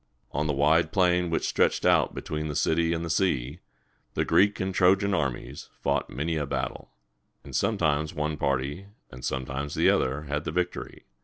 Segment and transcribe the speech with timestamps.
[0.31, 3.59] On the wide plain which stretched out between the city and the sea,
[4.15, 6.89] the Greek and Tro´jan armies fought many a battle;
[7.43, 11.05] and sometimes one party, and sometimes the other, had the victory.